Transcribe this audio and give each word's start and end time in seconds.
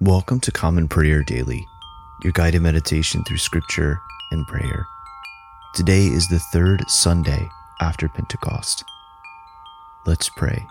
Welcome 0.00 0.38
to 0.40 0.52
Common 0.52 0.86
Prayer 0.86 1.24
Daily, 1.24 1.66
your 2.22 2.32
guided 2.32 2.62
meditation 2.62 3.24
through 3.24 3.38
scripture 3.38 3.98
and 4.30 4.46
prayer. 4.46 4.86
Today 5.74 6.04
is 6.04 6.28
the 6.28 6.38
third 6.52 6.88
Sunday 6.88 7.48
after 7.80 8.08
Pentecost. 8.08 8.84
Let's 10.06 10.30
pray. 10.36 10.64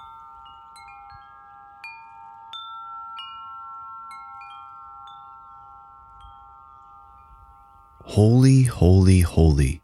Holy, 8.05 8.63
holy, 8.63 9.19
holy 9.19 9.81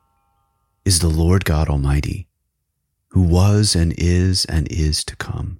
is 0.85 0.99
the 0.99 1.09
Lord 1.09 1.43
God 1.43 1.67
Almighty, 1.67 2.29
who 3.09 3.21
was 3.21 3.75
and 3.75 3.93
is 3.97 4.45
and 4.45 4.71
is 4.71 5.03
to 5.03 5.17
come. 5.17 5.59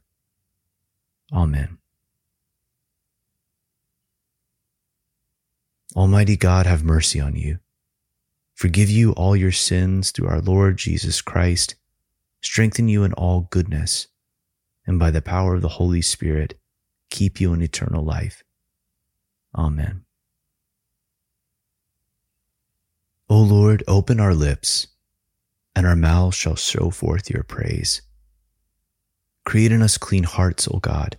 Amen. 1.31 1.77
Almighty 5.95 6.37
God, 6.37 6.65
have 6.65 6.83
mercy 6.83 7.19
on 7.19 7.35
you. 7.35 7.59
Forgive 8.55 8.89
you 8.89 9.11
all 9.13 9.35
your 9.35 9.51
sins 9.51 10.11
through 10.11 10.27
our 10.27 10.41
Lord 10.41 10.77
Jesus 10.77 11.21
Christ, 11.21 11.75
strengthen 12.41 12.87
you 12.87 13.03
in 13.03 13.13
all 13.13 13.47
goodness, 13.49 14.07
and 14.85 14.99
by 14.99 15.11
the 15.11 15.21
power 15.21 15.55
of 15.55 15.61
the 15.61 15.67
Holy 15.67 16.01
Spirit, 16.01 16.59
keep 17.09 17.41
you 17.41 17.53
in 17.53 17.61
eternal 17.61 18.03
life. 18.03 18.43
Amen. 19.55 20.05
O 23.29 23.41
Lord, 23.41 23.83
open 23.87 24.19
our 24.19 24.33
lips, 24.33 24.87
and 25.75 25.87
our 25.87 25.95
mouths 25.95 26.35
shall 26.35 26.55
show 26.55 26.89
forth 26.89 27.29
your 27.29 27.43
praise. 27.43 28.01
Create 29.45 29.71
in 29.71 29.81
us 29.81 29.97
clean 29.97 30.23
hearts, 30.23 30.67
O 30.67 30.79
God, 30.79 31.17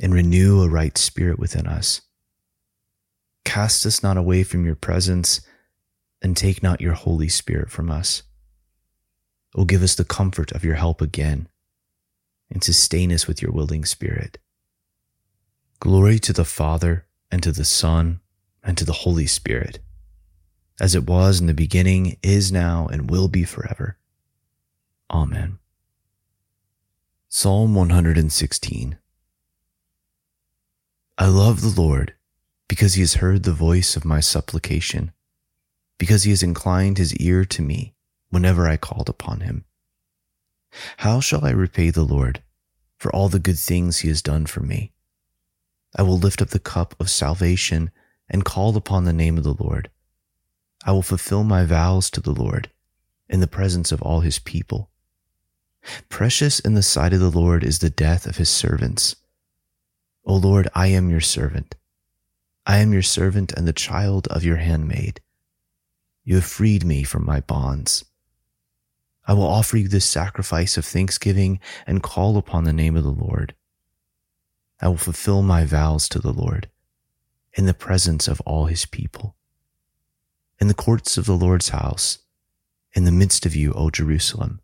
and 0.00 0.14
renew 0.14 0.62
a 0.62 0.68
right 0.68 0.96
spirit 0.96 1.38
within 1.38 1.66
us. 1.66 2.02
Cast 3.44 3.84
us 3.84 4.02
not 4.02 4.16
away 4.16 4.42
from 4.42 4.64
your 4.64 4.74
presence, 4.74 5.40
and 6.22 6.36
take 6.36 6.62
not 6.62 6.80
your 6.80 6.94
Holy 6.94 7.28
Spirit 7.28 7.70
from 7.70 7.90
us. 7.90 8.22
O 9.54 9.64
give 9.64 9.82
us 9.82 9.94
the 9.94 10.04
comfort 10.04 10.52
of 10.52 10.64
your 10.64 10.76
help 10.76 11.00
again, 11.00 11.48
and 12.50 12.62
sustain 12.62 13.12
us 13.12 13.26
with 13.26 13.42
your 13.42 13.52
willing 13.52 13.84
spirit. 13.84 14.38
Glory 15.80 16.18
to 16.20 16.32
the 16.32 16.44
Father, 16.44 17.06
and 17.30 17.42
to 17.42 17.52
the 17.52 17.64
Son, 17.64 18.20
and 18.62 18.78
to 18.78 18.84
the 18.84 18.92
Holy 18.92 19.26
Spirit, 19.26 19.80
as 20.80 20.94
it 20.94 21.06
was 21.06 21.40
in 21.40 21.46
the 21.46 21.54
beginning, 21.54 22.16
is 22.22 22.52
now, 22.52 22.86
and 22.86 23.10
will 23.10 23.28
be 23.28 23.44
forever. 23.44 23.98
Amen. 25.10 25.58
Psalm 27.28 27.74
116 27.74 28.98
I 31.22 31.28
love 31.28 31.60
the 31.60 31.80
Lord 31.80 32.14
because 32.66 32.94
he 32.94 33.00
has 33.00 33.14
heard 33.14 33.44
the 33.44 33.52
voice 33.52 33.94
of 33.94 34.04
my 34.04 34.18
supplication, 34.18 35.12
because 35.96 36.24
he 36.24 36.30
has 36.30 36.42
inclined 36.42 36.98
his 36.98 37.14
ear 37.18 37.44
to 37.44 37.62
me 37.62 37.94
whenever 38.30 38.66
I 38.66 38.76
called 38.76 39.08
upon 39.08 39.42
him. 39.42 39.64
How 40.96 41.20
shall 41.20 41.44
I 41.44 41.50
repay 41.50 41.90
the 41.90 42.02
Lord 42.02 42.42
for 42.98 43.14
all 43.14 43.28
the 43.28 43.38
good 43.38 43.60
things 43.60 43.98
he 43.98 44.08
has 44.08 44.20
done 44.20 44.46
for 44.46 44.64
me? 44.64 44.90
I 45.94 46.02
will 46.02 46.18
lift 46.18 46.42
up 46.42 46.48
the 46.48 46.58
cup 46.58 46.96
of 46.98 47.08
salvation 47.08 47.92
and 48.28 48.44
call 48.44 48.76
upon 48.76 49.04
the 49.04 49.12
name 49.12 49.38
of 49.38 49.44
the 49.44 49.54
Lord. 49.54 49.90
I 50.84 50.90
will 50.90 51.02
fulfill 51.02 51.44
my 51.44 51.64
vows 51.64 52.10
to 52.10 52.20
the 52.20 52.34
Lord 52.34 52.68
in 53.28 53.38
the 53.38 53.46
presence 53.46 53.92
of 53.92 54.02
all 54.02 54.22
his 54.22 54.40
people. 54.40 54.90
Precious 56.08 56.58
in 56.58 56.74
the 56.74 56.82
sight 56.82 57.12
of 57.12 57.20
the 57.20 57.30
Lord 57.30 57.62
is 57.62 57.78
the 57.78 57.90
death 57.90 58.26
of 58.26 58.38
his 58.38 58.50
servants. 58.50 59.14
O 60.24 60.36
Lord, 60.36 60.68
I 60.74 60.88
am 60.88 61.10
your 61.10 61.20
servant. 61.20 61.74
I 62.64 62.78
am 62.78 62.92
your 62.92 63.02
servant 63.02 63.52
and 63.52 63.66
the 63.66 63.72
child 63.72 64.28
of 64.28 64.44
your 64.44 64.56
handmaid. 64.56 65.20
You 66.24 66.36
have 66.36 66.44
freed 66.44 66.84
me 66.84 67.02
from 67.02 67.24
my 67.24 67.40
bonds. 67.40 68.04
I 69.26 69.34
will 69.34 69.46
offer 69.46 69.76
you 69.76 69.88
this 69.88 70.04
sacrifice 70.04 70.76
of 70.76 70.84
thanksgiving 70.84 71.60
and 71.86 72.02
call 72.02 72.36
upon 72.36 72.64
the 72.64 72.72
name 72.72 72.96
of 72.96 73.04
the 73.04 73.10
Lord. 73.10 73.54
I 74.80 74.88
will 74.88 74.96
fulfill 74.96 75.42
my 75.42 75.64
vows 75.64 76.08
to 76.10 76.18
the 76.18 76.32
Lord 76.32 76.68
in 77.54 77.66
the 77.66 77.74
presence 77.74 78.28
of 78.28 78.40
all 78.42 78.66
his 78.66 78.86
people. 78.86 79.36
In 80.60 80.68
the 80.68 80.74
courts 80.74 81.16
of 81.16 81.26
the 81.26 81.36
Lord's 81.36 81.70
house, 81.70 82.18
in 82.94 83.04
the 83.04 83.12
midst 83.12 83.46
of 83.46 83.56
you, 83.56 83.72
O 83.72 83.90
Jerusalem. 83.90 84.60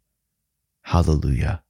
Hallelujah. 0.82 1.62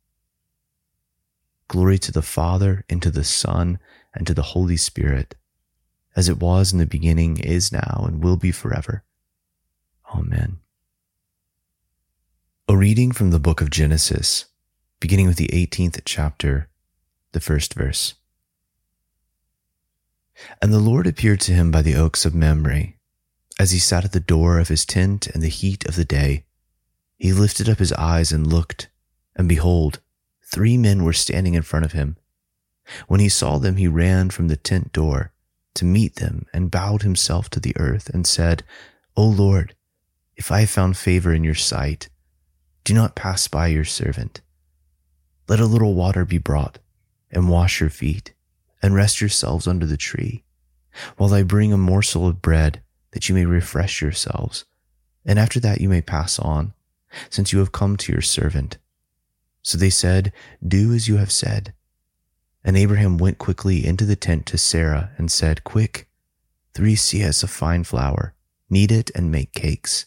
Glory 1.69 1.99
to 1.99 2.13
the 2.13 2.23
Father, 2.23 2.85
and 2.89 3.03
to 3.03 3.11
the 3.11 3.25
Son, 3.25 3.79
and 4.15 4.27
to 4.27 4.35
the 4.35 4.43
Holy 4.43 4.77
Spirit, 4.77 5.35
as 6.17 6.29
it 6.29 6.41
was 6.41 6.73
in 6.73 6.79
the 6.79 6.87
beginning, 6.87 7.39
is 7.39 7.71
now, 7.71 8.05
and 8.07 8.23
will 8.23 8.37
be 8.37 8.51
forever. 8.51 9.05
Amen. 10.15 10.59
A 12.69 12.77
reading 12.77 13.13
from 13.13 13.31
the 13.31 13.39
book 13.39 13.61
of 13.61 13.71
Genesis, 13.71 14.47
beginning 14.99 15.27
with 15.27 15.37
the 15.37 15.49
18th 15.49 16.01
chapter, 16.05 16.69
the 17.33 17.41
first 17.41 17.75
verse. 17.75 18.15
And 20.63 20.73
the 20.73 20.79
Lord 20.79 21.07
appeared 21.07 21.41
to 21.43 21.53
him 21.53 21.71
by 21.71 21.83
the 21.83 21.97
oaks 21.97 22.25
of 22.25 22.35
Mamre, 22.35 22.95
as 23.59 23.73
he 23.73 23.79
sat 23.79 24.05
at 24.05 24.13
the 24.13 24.21
door 24.21 24.59
of 24.59 24.69
his 24.69 24.87
tent 24.87 25.27
in 25.27 25.41
the 25.41 25.49
heat 25.49 25.87
of 25.87 25.97
the 25.97 26.05
day. 26.05 26.45
He 27.19 27.33
lifted 27.33 27.69
up 27.69 27.79
his 27.79 27.93
eyes 27.93 28.33
and 28.33 28.47
looked 28.47 28.89
and 29.39 29.49
behold, 29.49 30.01
three 30.51 30.77
men 30.77 31.05
were 31.05 31.13
standing 31.13 31.55
in 31.55 31.63
front 31.63 31.85
of 31.85 31.93
him. 31.93 32.17
When 33.07 33.21
he 33.21 33.29
saw 33.29 33.59
them, 33.59 33.77
he 33.77 33.89
ran 33.89 34.31
from 34.31 34.49
the 34.49 34.57
tent 34.57 34.93
door 34.93 35.33
to 35.75 35.85
meet 35.85 36.17
them 36.17 36.47
and 36.53 36.71
bowed 36.71 37.03
himself 37.03 37.51
to 37.51 37.61
the 37.61 37.77
earth 37.79 38.09
and 38.09 38.27
said, 38.27 38.65
O 39.17 39.25
Lord, 39.25 39.75
if 40.37 40.51
I 40.51 40.61
have 40.61 40.71
found 40.71 40.97
favor 40.97 41.33
in 41.33 41.45
your 41.45 41.55
sight, 41.55 42.09
do 42.85 42.95
not 42.95 43.15
pass 43.15 43.47
by 43.49 43.67
your 43.67 43.85
servant. 43.85 44.41
Let 45.49 45.61
a 45.61 45.67
little 45.67 45.95
water 45.95 46.25
be 46.25 46.39
brought 46.39 46.79
and 47.31 47.51
wash 47.51 47.81
your 47.81 47.91
feet 47.91 48.33
and 48.83 48.95
rest 48.95 49.21
yourselves 49.21 49.67
under 49.67 49.87
the 49.87 49.97
tree 49.97 50.45
while 51.17 51.35
I 51.35 51.43
bring 51.43 51.73
a 51.73 51.79
morsel 51.79 52.27
of 52.27 52.43
bread 52.43 52.83
that 53.13 53.29
you 53.29 53.35
may 53.35 53.45
refresh 53.45 54.01
yourselves. 54.01 54.65
And 55.25 55.39
after 55.39 55.61
that 55.61 55.81
you 55.81 55.89
may 55.89 56.01
pass 56.01 56.39
on, 56.39 56.73
since 57.31 57.53
you 57.53 57.59
have 57.59 57.73
come 57.73 57.97
to 57.99 58.13
your 58.13 58.23
servant. 58.23 58.79
So 59.63 59.77
they 59.77 59.91
said, 59.91 60.33
Do 60.67 60.93
as 60.93 61.09
you 61.09 61.17
have 61.17 61.33
said. 61.33 61.75
And 62.65 62.77
Abraham 62.77 63.19
went 63.19 63.39
quickly 63.39 63.87
into 63.87 64.05
the 64.05 64.17
tent 64.17 64.47
to 64.47 64.59
Sarah 64.59 65.11
and 65.17 65.31
said, 65.31 65.65
Quick, 65.65 66.09
three 66.75 66.95
seahs 66.95 67.43
of 67.43 67.51
fine 67.51 67.85
flour, 67.85 68.35
knead 68.69 68.93
it 68.93 69.11
and 69.15 69.31
make 69.31 69.53
cakes. 69.53 70.07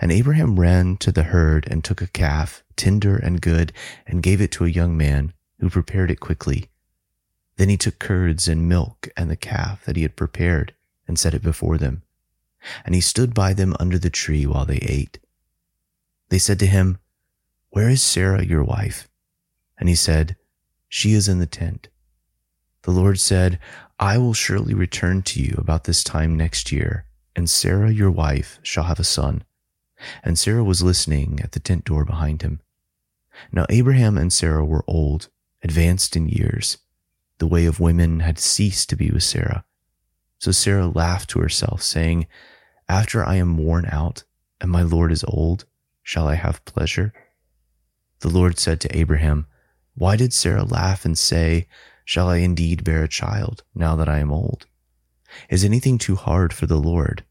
And 0.00 0.12
Abraham 0.12 0.60
ran 0.60 0.96
to 0.98 1.10
the 1.10 1.24
herd 1.24 1.66
and 1.70 1.82
took 1.82 2.02
a 2.02 2.06
calf, 2.06 2.62
tender 2.76 3.16
and 3.16 3.40
good, 3.40 3.72
and 4.06 4.22
gave 4.22 4.40
it 4.40 4.52
to 4.52 4.64
a 4.64 4.68
young 4.68 4.96
man 4.96 5.32
who 5.58 5.70
prepared 5.70 6.10
it 6.10 6.20
quickly. 6.20 6.70
Then 7.56 7.68
he 7.68 7.76
took 7.76 7.98
curds 7.98 8.48
and 8.48 8.68
milk 8.68 9.08
and 9.16 9.30
the 9.30 9.36
calf 9.36 9.84
that 9.84 9.96
he 9.96 10.02
had 10.02 10.16
prepared 10.16 10.74
and 11.06 11.18
set 11.18 11.34
it 11.34 11.42
before 11.42 11.76
them. 11.78 12.02
And 12.84 12.94
he 12.94 13.00
stood 13.00 13.34
by 13.34 13.54
them 13.54 13.74
under 13.80 13.98
the 13.98 14.10
tree 14.10 14.46
while 14.46 14.64
they 14.66 14.78
ate. 14.78 15.18
They 16.28 16.38
said 16.38 16.58
to 16.60 16.66
him, 16.66 16.98
where 17.70 17.88
is 17.88 18.02
Sarah, 18.02 18.44
your 18.44 18.64
wife? 18.64 19.08
And 19.78 19.88
he 19.88 19.94
said, 19.94 20.36
She 20.88 21.12
is 21.12 21.28
in 21.28 21.38
the 21.38 21.46
tent. 21.46 21.88
The 22.82 22.90
Lord 22.90 23.20
said, 23.20 23.58
I 23.98 24.18
will 24.18 24.34
surely 24.34 24.74
return 24.74 25.22
to 25.22 25.40
you 25.40 25.54
about 25.56 25.84
this 25.84 26.02
time 26.02 26.36
next 26.36 26.72
year, 26.72 27.04
and 27.36 27.48
Sarah 27.48 27.92
your 27.92 28.10
wife 28.10 28.58
shall 28.62 28.84
have 28.84 28.98
a 28.98 29.04
son. 29.04 29.44
And 30.24 30.38
Sarah 30.38 30.64
was 30.64 30.82
listening 30.82 31.40
at 31.42 31.52
the 31.52 31.60
tent 31.60 31.84
door 31.84 32.04
behind 32.04 32.42
him. 32.42 32.60
Now 33.52 33.66
Abraham 33.68 34.18
and 34.18 34.32
Sarah 34.32 34.64
were 34.64 34.84
old, 34.86 35.28
advanced 35.62 36.16
in 36.16 36.28
years. 36.28 36.78
The 37.38 37.46
way 37.46 37.66
of 37.66 37.78
women 37.78 38.20
had 38.20 38.38
ceased 38.38 38.88
to 38.90 38.96
be 38.96 39.10
with 39.10 39.22
Sarah. 39.22 39.64
So 40.38 40.50
Sarah 40.50 40.88
laughed 40.88 41.30
to 41.30 41.40
herself, 41.40 41.82
saying, 41.82 42.26
After 42.88 43.24
I 43.24 43.36
am 43.36 43.58
worn 43.58 43.86
out, 43.86 44.24
and 44.60 44.70
my 44.70 44.82
Lord 44.82 45.12
is 45.12 45.24
old, 45.24 45.66
shall 46.02 46.26
I 46.26 46.34
have 46.34 46.64
pleasure? 46.64 47.12
The 48.20 48.28
Lord 48.28 48.58
said 48.58 48.80
to 48.80 48.96
Abraham, 48.96 49.46
Why 49.94 50.16
did 50.16 50.32
Sarah 50.32 50.64
laugh 50.64 51.04
and 51.04 51.16
say, 51.18 51.66
Shall 52.04 52.28
I 52.28 52.38
indeed 52.38 52.84
bear 52.84 53.02
a 53.02 53.08
child 53.08 53.62
now 53.74 53.96
that 53.96 54.08
I 54.08 54.18
am 54.18 54.32
old? 54.32 54.66
Is 55.48 55.64
anything 55.64 55.96
too 55.96 56.16
hard 56.16 56.52
for 56.52 56.66
the 56.66 56.76
Lord? 56.76 57.24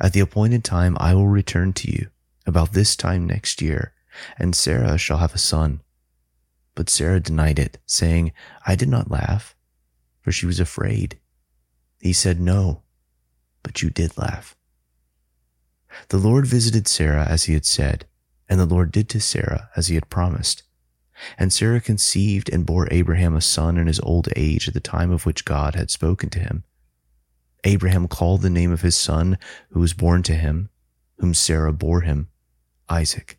At 0.00 0.12
the 0.12 0.20
appointed 0.20 0.64
time 0.64 0.96
I 1.00 1.14
will 1.14 1.28
return 1.28 1.72
to 1.74 1.90
you, 1.90 2.08
about 2.44 2.72
this 2.72 2.96
time 2.96 3.26
next 3.26 3.62
year, 3.62 3.94
and 4.38 4.54
Sarah 4.54 4.98
shall 4.98 5.18
have 5.18 5.34
a 5.34 5.38
son. 5.38 5.80
But 6.74 6.90
Sarah 6.90 7.20
denied 7.20 7.58
it, 7.58 7.78
saying, 7.86 8.32
I 8.66 8.74
did 8.74 8.88
not 8.88 9.10
laugh, 9.10 9.54
for 10.20 10.32
she 10.32 10.44
was 10.44 10.60
afraid. 10.60 11.18
He 12.00 12.12
said, 12.12 12.40
No, 12.40 12.82
but 13.62 13.80
you 13.80 13.90
did 13.90 14.18
laugh. 14.18 14.56
The 16.08 16.18
Lord 16.18 16.46
visited 16.46 16.88
Sarah 16.88 17.24
as 17.24 17.44
he 17.44 17.54
had 17.54 17.64
said, 17.64 18.06
and 18.52 18.60
the 18.60 18.66
Lord 18.66 18.92
did 18.92 19.08
to 19.08 19.18
Sarah 19.18 19.70
as 19.76 19.86
he 19.86 19.94
had 19.94 20.10
promised. 20.10 20.62
And 21.38 21.50
Sarah 21.50 21.80
conceived 21.80 22.50
and 22.50 22.66
bore 22.66 22.86
Abraham 22.90 23.34
a 23.34 23.40
son 23.40 23.78
in 23.78 23.86
his 23.86 23.98
old 24.00 24.28
age 24.36 24.68
at 24.68 24.74
the 24.74 24.80
time 24.80 25.10
of 25.10 25.24
which 25.24 25.46
God 25.46 25.74
had 25.74 25.90
spoken 25.90 26.28
to 26.28 26.38
him. 26.38 26.62
Abraham 27.64 28.08
called 28.08 28.42
the 28.42 28.50
name 28.50 28.70
of 28.70 28.82
his 28.82 28.94
son 28.94 29.38
who 29.70 29.80
was 29.80 29.94
born 29.94 30.22
to 30.24 30.34
him, 30.34 30.68
whom 31.16 31.32
Sarah 31.32 31.72
bore 31.72 32.02
him, 32.02 32.28
Isaac. 32.90 33.38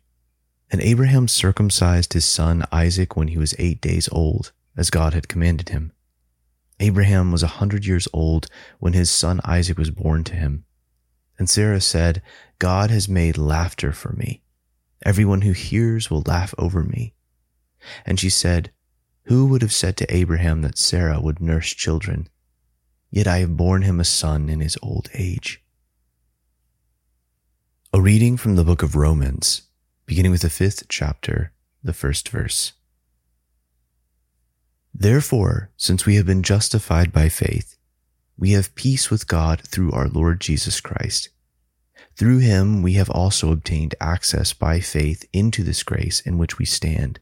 And 0.68 0.80
Abraham 0.80 1.28
circumcised 1.28 2.14
his 2.14 2.24
son 2.24 2.64
Isaac 2.72 3.16
when 3.16 3.28
he 3.28 3.38
was 3.38 3.54
eight 3.56 3.80
days 3.80 4.08
old, 4.10 4.50
as 4.76 4.90
God 4.90 5.14
had 5.14 5.28
commanded 5.28 5.68
him. 5.68 5.92
Abraham 6.80 7.30
was 7.30 7.44
a 7.44 7.58
hundred 7.62 7.86
years 7.86 8.08
old 8.12 8.48
when 8.80 8.94
his 8.94 9.12
son 9.12 9.40
Isaac 9.44 9.78
was 9.78 9.90
born 9.90 10.24
to 10.24 10.34
him. 10.34 10.64
And 11.38 11.48
Sarah 11.48 11.80
said, 11.80 12.20
God 12.58 12.90
has 12.90 13.08
made 13.08 13.38
laughter 13.38 13.92
for 13.92 14.12
me. 14.14 14.40
Everyone 15.02 15.42
who 15.42 15.52
hears 15.52 16.10
will 16.10 16.22
laugh 16.26 16.54
over 16.58 16.82
me. 16.82 17.14
And 18.06 18.18
she 18.18 18.30
said, 18.30 18.70
Who 19.24 19.46
would 19.46 19.62
have 19.62 19.72
said 19.72 19.96
to 19.98 20.14
Abraham 20.14 20.62
that 20.62 20.78
Sarah 20.78 21.20
would 21.20 21.40
nurse 21.40 21.70
children? 21.70 22.28
Yet 23.10 23.26
I 23.26 23.38
have 23.38 23.56
borne 23.56 23.82
him 23.82 24.00
a 24.00 24.04
son 24.04 24.48
in 24.48 24.60
his 24.60 24.76
old 24.82 25.08
age. 25.14 25.62
A 27.92 28.00
reading 28.00 28.36
from 28.36 28.56
the 28.56 28.64
book 28.64 28.82
of 28.82 28.96
Romans, 28.96 29.62
beginning 30.06 30.32
with 30.32 30.42
the 30.42 30.50
fifth 30.50 30.88
chapter, 30.88 31.52
the 31.82 31.92
first 31.92 32.28
verse. 32.28 32.72
Therefore, 34.92 35.70
since 35.76 36.06
we 36.06 36.16
have 36.16 36.26
been 36.26 36.42
justified 36.42 37.12
by 37.12 37.28
faith, 37.28 37.76
we 38.36 38.52
have 38.52 38.74
peace 38.74 39.10
with 39.10 39.28
God 39.28 39.60
through 39.60 39.92
our 39.92 40.08
Lord 40.08 40.40
Jesus 40.40 40.80
Christ. 40.80 41.28
Through 42.16 42.38
him 42.38 42.82
we 42.82 42.94
have 42.94 43.10
also 43.10 43.50
obtained 43.50 43.94
access 44.00 44.52
by 44.52 44.80
faith 44.80 45.24
into 45.32 45.62
this 45.62 45.82
grace 45.82 46.20
in 46.20 46.38
which 46.38 46.58
we 46.58 46.64
stand 46.64 47.20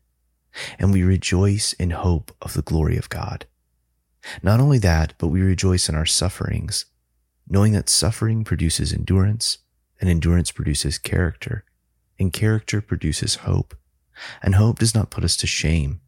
and 0.78 0.92
we 0.92 1.02
rejoice 1.02 1.72
in 1.74 1.90
hope 1.90 2.34
of 2.40 2.54
the 2.54 2.62
glory 2.62 2.96
of 2.96 3.08
God. 3.08 3.46
Not 4.42 4.60
only 4.60 4.78
that, 4.78 5.14
but 5.18 5.28
we 5.28 5.40
rejoice 5.40 5.88
in 5.88 5.94
our 5.94 6.06
sufferings, 6.06 6.86
knowing 7.48 7.72
that 7.72 7.88
suffering 7.88 8.44
produces 8.44 8.92
endurance, 8.92 9.58
and 10.00 10.08
endurance 10.08 10.50
produces 10.50 10.98
character, 10.98 11.64
and 12.18 12.32
character 12.32 12.80
produces 12.80 13.36
hope. 13.36 13.74
And 14.42 14.54
hope 14.54 14.78
does 14.78 14.94
not 14.94 15.10
put 15.10 15.24
us 15.24 15.36
to 15.38 15.46
shame, 15.46 16.00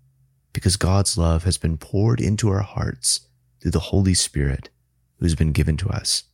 because 0.52 0.76
God's 0.76 1.18
love 1.18 1.44
has 1.44 1.58
been 1.58 1.76
poured 1.76 2.20
into 2.20 2.50
our 2.50 2.60
hearts 2.60 3.28
through 3.60 3.72
the 3.72 3.78
Holy 3.80 4.14
Spirit 4.14 4.68
who 5.18 5.24
has 5.24 5.34
been 5.34 5.52
given 5.52 5.76
to 5.78 5.88
us. 5.88 6.24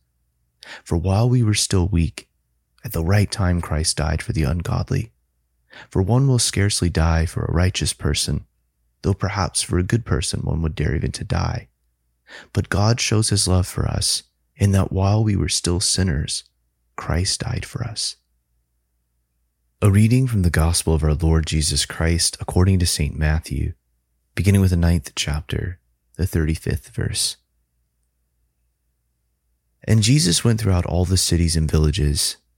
For 0.83 0.97
while 0.97 1.27
we 1.27 1.41
were 1.41 1.55
still 1.55 1.87
weak, 1.87 2.27
at 2.83 2.93
the 2.93 3.03
right 3.03 3.31
time 3.31 3.61
Christ 3.61 3.97
died 3.97 4.21
for 4.21 4.33
the 4.33 4.43
ungodly. 4.43 5.11
For 5.89 6.01
one 6.01 6.27
will 6.27 6.39
scarcely 6.39 6.89
die 6.89 7.25
for 7.25 7.45
a 7.45 7.53
righteous 7.53 7.93
person, 7.93 8.45
though 9.01 9.13
perhaps 9.13 9.61
for 9.61 9.77
a 9.77 9.83
good 9.83 10.05
person 10.05 10.41
one 10.41 10.61
would 10.61 10.75
dare 10.75 10.95
even 10.95 11.11
to 11.13 11.23
die. 11.23 11.69
But 12.53 12.69
God 12.69 12.99
shows 12.99 13.29
his 13.29 13.47
love 13.47 13.67
for 13.67 13.87
us 13.87 14.23
in 14.55 14.71
that 14.71 14.91
while 14.91 15.23
we 15.23 15.35
were 15.35 15.49
still 15.49 15.79
sinners, 15.79 16.43
Christ 16.95 17.41
died 17.41 17.65
for 17.65 17.83
us. 17.83 18.17
A 19.81 19.89
reading 19.89 20.27
from 20.27 20.43
the 20.43 20.51
Gospel 20.51 20.93
of 20.93 21.03
our 21.03 21.15
Lord 21.15 21.47
Jesus 21.47 21.85
Christ 21.85 22.37
according 22.39 22.79
to 22.79 22.85
St. 22.85 23.17
Matthew, 23.17 23.73
beginning 24.35 24.61
with 24.61 24.69
the 24.69 24.77
ninth 24.77 25.13
chapter, 25.15 25.79
the 26.15 26.23
35th 26.23 26.89
verse. 26.89 27.37
And 29.83 30.03
Jesus 30.03 30.43
went 30.43 30.61
throughout 30.61 30.85
all 30.85 31.05
the 31.05 31.17
cities 31.17 31.55
and 31.55 31.69
villages 31.69 32.37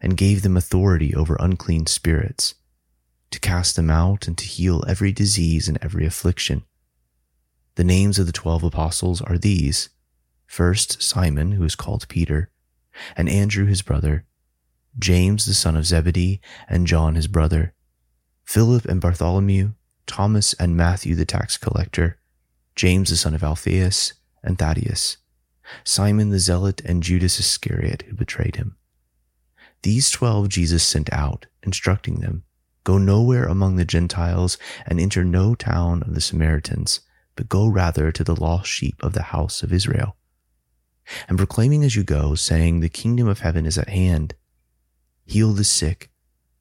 and 0.00 0.16
gave 0.16 0.42
them 0.42 0.56
authority 0.56 1.14
over 1.14 1.36
unclean 1.40 1.86
spirits, 1.86 2.54
to 3.30 3.40
cast 3.40 3.76
them 3.76 3.90
out 3.90 4.26
and 4.26 4.36
to 4.38 4.44
heal 4.44 4.84
every 4.86 5.12
disease 5.12 5.68
and 5.68 5.78
every 5.82 6.06
affliction. 6.06 6.64
The 7.76 7.84
names 7.84 8.18
of 8.18 8.26
the 8.26 8.32
twelve 8.32 8.62
apostles 8.62 9.20
are 9.22 9.38
these 9.38 9.88
first 10.46 11.02
Simon, 11.02 11.52
who 11.52 11.64
is 11.64 11.74
called 11.74 12.08
Peter, 12.08 12.50
and 13.16 13.28
Andrew 13.28 13.66
his 13.66 13.82
brother, 13.82 14.24
James 14.98 15.46
the 15.46 15.54
son 15.54 15.76
of 15.76 15.86
Zebedee, 15.86 16.40
and 16.68 16.86
John 16.86 17.16
his 17.16 17.26
brother, 17.26 17.74
Philip 18.44 18.84
and 18.84 19.00
Bartholomew, 19.00 19.72
Thomas 20.06 20.52
and 20.54 20.76
Matthew 20.76 21.14
the 21.14 21.24
tax 21.24 21.56
collector, 21.56 22.18
James 22.76 23.10
the 23.10 23.16
son 23.16 23.34
of 23.34 23.42
Alphaeus, 23.42 24.12
and 24.42 24.58
Thaddeus, 24.58 25.16
Simon 25.82 26.30
the 26.30 26.38
zealot, 26.38 26.80
and 26.84 27.02
Judas 27.02 27.40
Iscariot, 27.40 28.02
who 28.02 28.14
betrayed 28.14 28.56
him. 28.56 28.76
These 29.84 30.10
twelve 30.10 30.48
Jesus 30.48 30.82
sent 30.82 31.12
out, 31.12 31.44
instructing 31.62 32.20
them, 32.20 32.44
Go 32.84 32.96
nowhere 32.96 33.44
among 33.44 33.76
the 33.76 33.84
Gentiles 33.84 34.56
and 34.86 34.98
enter 34.98 35.24
no 35.24 35.54
town 35.54 36.02
of 36.04 36.14
the 36.14 36.22
Samaritans, 36.22 37.00
but 37.36 37.50
go 37.50 37.66
rather 37.66 38.10
to 38.10 38.24
the 38.24 38.34
lost 38.34 38.70
sheep 38.70 38.96
of 39.02 39.12
the 39.12 39.24
house 39.24 39.62
of 39.62 39.74
Israel. 39.74 40.16
And 41.28 41.36
proclaiming 41.36 41.84
as 41.84 41.96
you 41.96 42.02
go, 42.02 42.34
saying, 42.34 42.80
The 42.80 42.88
kingdom 42.88 43.28
of 43.28 43.40
heaven 43.40 43.66
is 43.66 43.76
at 43.76 43.90
hand. 43.90 44.34
Heal 45.26 45.52
the 45.52 45.64
sick, 45.64 46.10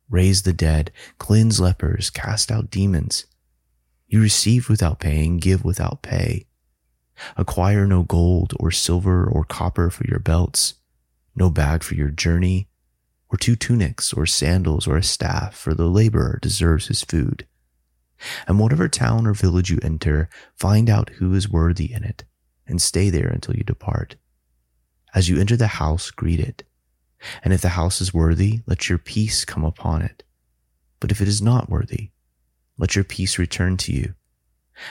raise 0.10 0.42
the 0.42 0.51
dead, 0.51 0.92
cleanse 1.18 1.62
lepers, 1.62 2.10
cast 2.10 2.51
out 2.51 2.70
demons. 2.70 3.25
You 4.06 4.22
receive 4.22 4.68
without 4.68 5.00
paying, 5.00 5.38
give 5.38 5.63
without 5.63 6.01
pay. 6.01 6.48
Acquire 7.38 7.88
no 7.88 8.03
gold 8.03 8.53
or 8.60 8.70
silver 8.70 9.25
or 9.25 9.46
copper 9.46 9.89
for 9.89 10.06
your 10.10 10.20
belts, 10.20 10.74
no 11.38 11.50
bag 11.50 11.84
for 11.84 11.96
your 11.96 12.10
journey 12.10 12.68
or 13.33 13.37
two 13.37 13.55
tunics, 13.55 14.13
or 14.13 14.27
sandals, 14.27 14.87
or 14.87 14.95
a 14.95 15.03
staff, 15.03 15.55
for 15.55 15.73
the 15.73 15.87
laborer 15.87 16.37
deserves 16.39 16.85
his 16.85 17.01
food. 17.01 17.47
And 18.47 18.59
whatever 18.59 18.87
town 18.87 19.25
or 19.25 19.33
village 19.33 19.71
you 19.71 19.79
enter, 19.81 20.29
find 20.55 20.87
out 20.87 21.09
who 21.17 21.33
is 21.33 21.49
worthy 21.49 21.91
in 21.91 22.03
it, 22.03 22.25
and 22.67 22.79
stay 22.79 23.09
there 23.09 23.27
until 23.27 23.55
you 23.55 23.63
depart. 23.63 24.17
As 25.15 25.29
you 25.29 25.39
enter 25.39 25.57
the 25.57 25.65
house, 25.65 26.11
greet 26.11 26.39
it. 26.39 26.63
And 27.43 27.53
if 27.53 27.61
the 27.61 27.69
house 27.69 28.01
is 28.01 28.13
worthy, 28.13 28.61
let 28.67 28.87
your 28.87 28.99
peace 28.99 29.45
come 29.45 29.65
upon 29.65 30.03
it. 30.03 30.21
But 30.99 31.09
if 31.09 31.19
it 31.19 31.27
is 31.27 31.41
not 31.41 31.69
worthy, 31.69 32.11
let 32.77 32.95
your 32.95 33.03
peace 33.03 33.39
return 33.39 33.77
to 33.77 33.91
you. 33.91 34.13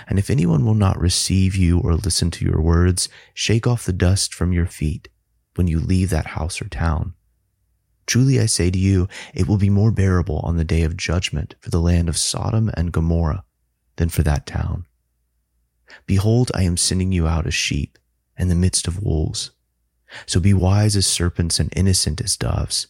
And 0.08 0.18
if 0.18 0.30
anyone 0.30 0.64
will 0.64 0.74
not 0.74 0.98
receive 0.98 1.54
you 1.54 1.78
or 1.78 1.94
listen 1.94 2.32
to 2.32 2.44
your 2.44 2.60
words, 2.60 3.08
shake 3.34 3.68
off 3.68 3.86
the 3.86 3.92
dust 3.92 4.34
from 4.34 4.52
your 4.52 4.66
feet 4.66 5.08
when 5.54 5.68
you 5.68 5.78
leave 5.78 6.10
that 6.10 6.26
house 6.26 6.60
or 6.60 6.68
town. 6.68 7.14
Truly 8.06 8.40
I 8.40 8.46
say 8.46 8.70
to 8.70 8.78
you, 8.78 9.08
it 9.34 9.46
will 9.46 9.58
be 9.58 9.70
more 9.70 9.90
bearable 9.90 10.40
on 10.40 10.56
the 10.56 10.64
day 10.64 10.82
of 10.82 10.96
judgment 10.96 11.54
for 11.60 11.70
the 11.70 11.80
land 11.80 12.08
of 12.08 12.18
Sodom 12.18 12.70
and 12.74 12.92
Gomorrah 12.92 13.44
than 13.96 14.08
for 14.08 14.22
that 14.22 14.46
town. 14.46 14.86
Behold, 16.06 16.50
I 16.54 16.62
am 16.62 16.76
sending 16.76 17.12
you 17.12 17.26
out 17.26 17.46
as 17.46 17.54
sheep 17.54 17.98
in 18.36 18.48
the 18.48 18.54
midst 18.54 18.88
of 18.88 19.02
wolves. 19.02 19.50
So 20.26 20.40
be 20.40 20.52
wise 20.52 20.96
as 20.96 21.06
serpents 21.06 21.60
and 21.60 21.72
innocent 21.76 22.20
as 22.20 22.36
doves. 22.36 22.88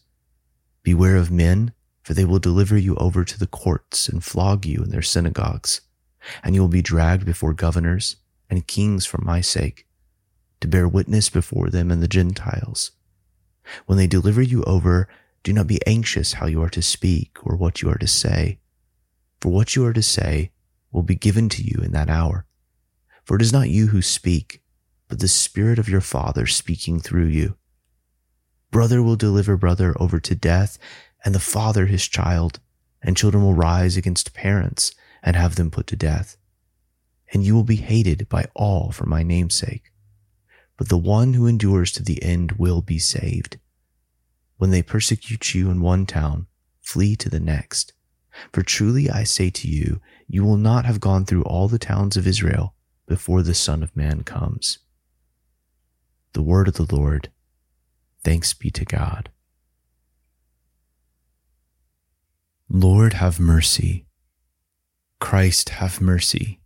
Beware 0.83 1.16
of 1.16 1.31
men, 1.31 1.73
for 2.02 2.14
they 2.14 2.25
will 2.25 2.38
deliver 2.38 2.76
you 2.76 2.97
over 2.97 3.25
to 3.25 3.38
the 3.38 3.47
courts 3.47 4.09
and 4.09 4.25
flog 4.25 4.66
you 4.66 4.83
in 4.83 4.90
their 4.90 5.02
synagogues, 5.02 5.83
and 6.42 6.54
you 6.54 6.61
will 6.61 6.69
be 6.69 6.83
dragged 6.83 7.25
before 7.25 7.52
governors 7.52 8.16
and 8.50 8.66
kings 8.66 9.07
for 9.07 9.21
my 9.23 9.40
sake, 9.40 9.87
to 10.61 10.69
bear 10.69 10.88
witness 10.88 11.28
before 11.28 11.71
them 11.71 11.90
and 11.90 12.02
the 12.02 12.09
Gentiles. 12.09 12.92
When 13.87 13.99
they 13.99 14.07
deliver 14.07 14.42
you 14.42 14.62
over, 14.64 15.09
do 15.42 15.52
not 15.52 15.66
be 15.66 15.85
anxious 15.87 16.35
how 16.35 16.47
you 16.47 16.62
are 16.62 16.71
to 16.71 16.83
speak 16.83 17.38
or 17.45 17.57
what 17.57 17.83
you 17.83 17.90
are 17.90 17.99
to 17.99 18.07
say, 18.07 18.59
for 19.40 19.50
what 19.50 19.75
you 19.75 19.85
are 19.85 19.92
to 19.92 20.02
say 20.02 20.52
will 20.92 21.02
be 21.02 21.14
given 21.14 21.49
to 21.49 21.62
you 21.62 21.83
in 21.83 21.92
that 21.92 22.11
hour. 22.11 22.47
For 23.25 23.37
it 23.37 23.42
is 23.42 23.52
not 23.52 23.69
you 23.69 23.88
who 23.88 24.02
speak, 24.02 24.62
but 25.09 25.21
the 25.21 25.28
Spirit 25.28 25.78
of 25.78 25.88
your 25.88 26.00
Father 26.00 26.47
speaking 26.47 27.00
through 27.00 27.26
you. 27.26 27.57
Brother 28.71 29.02
will 29.02 29.16
deliver 29.16 29.57
brother 29.57 29.95
over 30.00 30.19
to 30.21 30.35
death, 30.35 30.78
and 31.25 31.35
the 31.35 31.40
father 31.40 31.87
his 31.87 32.09
child, 32.09 32.59
and 33.02 33.16
children 33.16 33.45
will 33.45 33.54
rise 33.54 33.97
against 33.97 34.35
parents 34.35 34.95
and 35.23 35.37
have 35.37 35.57
them 35.57 35.71
put 35.71 35.87
to 35.88 35.97
death. 35.97 36.37
And 37.33 37.45
you 37.45 37.54
will 37.54 37.64
be 37.64 37.76
hated 37.76 38.28
by 38.28 38.47
all 38.54 38.90
for 38.90 39.07
my 39.07 39.23
name's 39.23 39.54
sake. 39.54 39.92
But 40.83 40.89
the 40.89 40.99
one 40.99 41.35
who 41.35 41.47
endures 41.47 41.93
to 41.93 42.03
the 42.03 42.21
end 42.25 42.59
will 42.59 42.83
be 42.83 42.99
saved. 42.99 43.61
When 44.57 44.71
they 44.71 44.83
persecute 44.83 45.55
you 45.55 45.71
in 45.71 45.81
one 45.81 46.07
town, 46.07 46.49
flee 46.81 47.15
to 47.19 47.31
the 47.31 47.39
next. 47.39 47.93
For 48.53 48.65
truly 48.65 49.09
I 49.09 49.23
say 49.23 49.49
to 49.49 49.69
you, 49.69 50.01
you 50.27 50.43
will 50.43 50.57
not 50.57 50.85
have 50.85 50.99
gone 50.99 51.25
through 51.25 51.45
all 51.45 51.69
the 51.69 51.79
towns 51.79 52.17
of 52.17 52.27
Israel 52.27 52.75
before 53.07 53.43
the 53.43 53.55
Son 53.55 53.85
of 53.85 53.95
Man 53.97 54.25
comes. 54.25 54.81
The 56.33 56.43
word 56.43 56.67
of 56.67 56.75
the 56.75 56.93
Lord. 56.93 57.31
Thanks 58.25 58.53
be 58.53 58.73
to 58.73 58.85
God. 58.85 59.31
Lord, 62.69 63.12
have 63.12 63.39
mercy. 63.39 64.07
Christ, 65.21 65.69
have 65.69 66.01
mercy. 66.01 66.61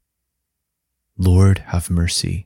Lord, 1.19 1.59
have 1.67 1.91
mercy. 1.91 2.46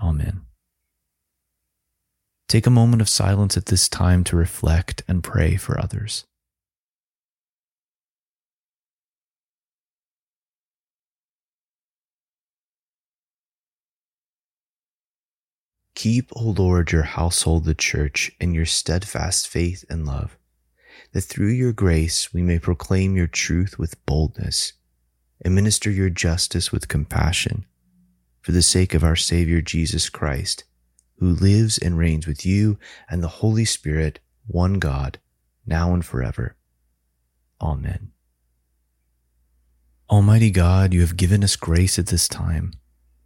Amen. 0.00 0.42
Take 2.48 2.66
a 2.66 2.70
moment 2.70 3.02
of 3.02 3.08
silence 3.08 3.56
at 3.56 3.66
this 3.66 3.88
time 3.88 4.22
to 4.24 4.36
reflect 4.36 5.02
and 5.08 5.24
pray 5.24 5.56
for 5.56 5.80
others. 5.80 6.24
Keep, 15.94 16.32
O 16.36 16.44
Lord, 16.44 16.92
your 16.92 17.02
household, 17.02 17.64
the 17.64 17.74
church, 17.74 18.30
in 18.38 18.52
your 18.52 18.66
steadfast 18.66 19.48
faith 19.48 19.84
and 19.88 20.04
love, 20.06 20.36
that 21.12 21.22
through 21.22 21.52
your 21.52 21.72
grace 21.72 22.34
we 22.34 22.42
may 22.42 22.58
proclaim 22.58 23.16
your 23.16 23.26
truth 23.26 23.78
with 23.78 24.04
boldness 24.04 24.74
administer 25.44 25.90
your 25.90 26.10
justice 26.10 26.72
with 26.72 26.88
compassion, 26.88 27.66
for 28.44 28.52
the 28.52 28.62
sake 28.62 28.92
of 28.92 29.02
our 29.02 29.16
Savior 29.16 29.62
Jesus 29.62 30.10
Christ, 30.10 30.64
who 31.18 31.30
lives 31.30 31.78
and 31.78 31.96
reigns 31.96 32.26
with 32.26 32.44
you 32.44 32.78
and 33.08 33.22
the 33.22 33.40
Holy 33.40 33.64
Spirit, 33.64 34.20
one 34.46 34.74
God, 34.74 35.18
now 35.66 35.94
and 35.94 36.04
forever. 36.04 36.54
Amen. 37.58 38.12
Almighty 40.10 40.50
God, 40.50 40.92
you 40.92 41.00
have 41.00 41.16
given 41.16 41.42
us 41.42 41.56
grace 41.56 41.98
at 41.98 42.08
this 42.08 42.28
time 42.28 42.74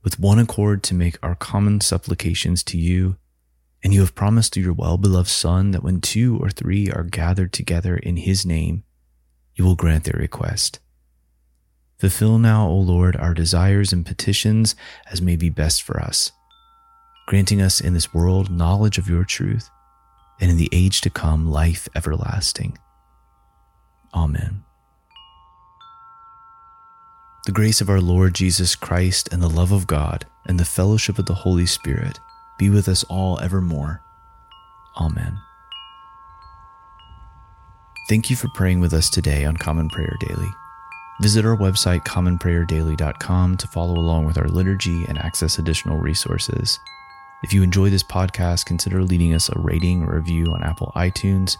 with 0.04 0.20
one 0.20 0.38
accord 0.38 0.84
to 0.84 0.94
make 0.94 1.18
our 1.20 1.34
common 1.34 1.80
supplications 1.80 2.62
to 2.62 2.78
you. 2.78 3.16
And 3.82 3.92
you 3.92 4.00
have 4.00 4.14
promised 4.14 4.54
through 4.54 4.62
your 4.62 4.72
well 4.72 4.98
beloved 4.98 5.28
Son 5.28 5.72
that 5.72 5.82
when 5.82 6.00
two 6.00 6.38
or 6.38 6.50
three 6.50 6.92
are 6.92 7.02
gathered 7.02 7.52
together 7.52 7.96
in 7.96 8.18
his 8.18 8.46
name, 8.46 8.84
you 9.56 9.64
will 9.64 9.74
grant 9.74 10.04
their 10.04 10.20
request. 10.20 10.78
Fulfill 11.98 12.38
now, 12.38 12.68
O 12.68 12.76
Lord, 12.76 13.16
our 13.16 13.34
desires 13.34 13.92
and 13.92 14.06
petitions 14.06 14.76
as 15.10 15.20
may 15.20 15.34
be 15.34 15.50
best 15.50 15.82
for 15.82 16.00
us, 16.00 16.30
granting 17.26 17.60
us 17.60 17.80
in 17.80 17.92
this 17.92 18.14
world 18.14 18.50
knowledge 18.50 18.98
of 18.98 19.08
your 19.08 19.24
truth, 19.24 19.68
and 20.40 20.50
in 20.50 20.56
the 20.56 20.68
age 20.70 21.00
to 21.00 21.10
come 21.10 21.50
life 21.50 21.88
everlasting. 21.96 22.78
Amen. 24.14 24.62
The 27.46 27.52
grace 27.52 27.80
of 27.80 27.90
our 27.90 28.00
Lord 28.00 28.34
Jesus 28.34 28.76
Christ 28.76 29.32
and 29.32 29.42
the 29.42 29.48
love 29.48 29.72
of 29.72 29.86
God 29.86 30.26
and 30.46 30.60
the 30.60 30.64
fellowship 30.64 31.18
of 31.18 31.26
the 31.26 31.34
Holy 31.34 31.66
Spirit 31.66 32.20
be 32.58 32.70
with 32.70 32.88
us 32.88 33.02
all 33.04 33.40
evermore. 33.40 34.02
Amen. 35.00 35.36
Thank 38.08 38.30
you 38.30 38.36
for 38.36 38.48
praying 38.54 38.80
with 38.80 38.92
us 38.92 39.10
today 39.10 39.44
on 39.44 39.56
Common 39.56 39.88
Prayer 39.88 40.16
Daily. 40.20 40.48
Visit 41.20 41.44
our 41.44 41.56
website, 41.56 42.04
commonprayerdaily.com, 42.04 43.56
to 43.56 43.66
follow 43.66 43.94
along 43.94 44.24
with 44.24 44.38
our 44.38 44.46
liturgy 44.46 45.04
and 45.06 45.18
access 45.18 45.58
additional 45.58 45.96
resources. 45.96 46.78
If 47.42 47.52
you 47.52 47.62
enjoy 47.62 47.90
this 47.90 48.04
podcast, 48.04 48.66
consider 48.66 49.02
leaving 49.02 49.34
us 49.34 49.48
a 49.48 49.58
rating 49.58 50.02
or 50.02 50.16
review 50.16 50.46
on 50.52 50.62
Apple 50.62 50.92
iTunes 50.94 51.56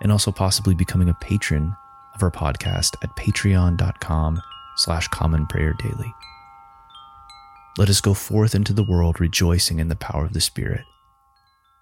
and 0.00 0.10
also 0.10 0.32
possibly 0.32 0.74
becoming 0.74 1.08
a 1.08 1.14
patron 1.14 1.76
of 2.14 2.22
our 2.22 2.30
podcast 2.30 2.96
at 3.02 3.14
patreon.com 3.16 4.42
slash 4.76 5.08
common 5.08 5.46
prayer 5.46 5.72
daily. 5.74 6.12
Let 7.78 7.90
us 7.90 8.00
go 8.00 8.14
forth 8.14 8.54
into 8.54 8.72
the 8.72 8.84
world 8.84 9.20
rejoicing 9.20 9.78
in 9.78 9.88
the 9.88 9.96
power 9.96 10.24
of 10.24 10.32
the 10.32 10.40
Spirit. 10.40 10.84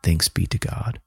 Thanks 0.03 0.29
be 0.29 0.47
to 0.47 0.59
God. 0.59 1.01